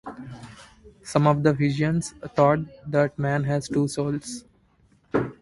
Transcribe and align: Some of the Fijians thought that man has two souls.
Some 1.03 1.27
of 1.27 1.43
the 1.43 1.53
Fijians 1.55 2.13
thought 2.35 2.57
that 2.89 3.19
man 3.19 3.43
has 3.43 3.67
two 3.69 3.87
souls. 3.87 4.45